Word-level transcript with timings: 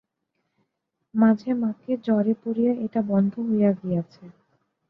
মাঝে 1.13 1.51
মাকে 1.61 1.91
জ্বরে 2.05 2.33
পড়িয়া 2.41 2.73
এটা 2.85 2.99
বন্ধ 3.11 3.33
হইয়া 3.47 3.71
গিয়াছে। 3.79 4.23